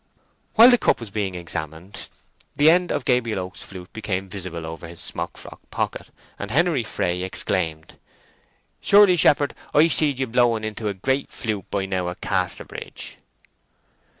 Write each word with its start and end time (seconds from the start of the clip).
While 0.55 0.71
the 0.71 0.79
cup 0.79 0.99
was 0.99 1.11
being 1.11 1.35
examined, 1.35 2.09
the 2.55 2.71
end 2.71 2.91
of 2.91 3.05
Gabriel 3.05 3.37
Oak's 3.37 3.61
flute 3.61 3.93
became 3.93 4.29
visible 4.29 4.65
over 4.65 4.87
his 4.87 4.99
smock 4.99 5.37
frock 5.37 5.61
pocket, 5.69 6.07
and 6.39 6.49
Henery 6.49 6.81
Fray 6.81 7.21
exclaimed, 7.21 7.97
"Surely, 8.79 9.15
shepherd, 9.15 9.53
I 9.75 9.89
seed 9.89 10.17
you 10.17 10.25
blowing 10.25 10.63
into 10.63 10.87
a 10.87 10.95
great 10.95 11.29
flute 11.29 11.69
by 11.69 11.85
now 11.85 12.09
at 12.09 12.19
Casterbridge?" 12.19 13.17